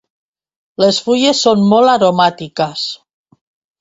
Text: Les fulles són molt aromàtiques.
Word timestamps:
Les 0.83 0.97
fulles 1.09 1.43
són 1.47 1.63
molt 1.73 1.93
aromàtiques. 1.93 2.87